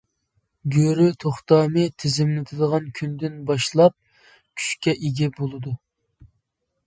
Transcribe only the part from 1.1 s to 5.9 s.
توختامى تىزىملىتىلغان كۈندىن باشلاپ كۈچكە ئىگە بولىدۇ.